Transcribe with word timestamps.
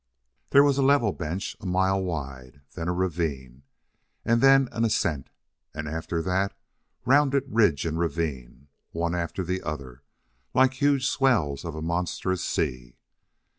There 0.49 0.63
was 0.63 0.79
a 0.79 0.81
level 0.81 1.11
bench 1.11 1.55
a 1.61 1.67
mile 1.67 2.01
wide, 2.01 2.61
then 2.73 2.87
a 2.87 2.91
ravine, 2.91 3.61
and 4.25 4.41
then 4.41 4.67
an 4.71 4.83
ascent, 4.83 5.29
and 5.75 5.87
after 5.87 6.23
that, 6.23 6.57
rounded 7.05 7.43
ridge 7.45 7.85
and 7.85 7.99
ravine, 7.99 8.67
one 8.93 9.13
after 9.13 9.43
the 9.43 9.61
other, 9.61 10.01
like 10.55 10.73
huge 10.73 11.05
swells 11.05 11.63
of 11.63 11.75
a 11.75 11.83
monstrous 11.83 12.43
sea. 12.43 12.95